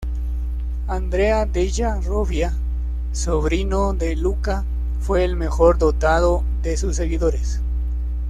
[0.87, 2.51] Andrea della Robbia,
[3.11, 4.65] sobrino de Luca,
[4.99, 7.61] fue el mejor dotado de sus seguidores.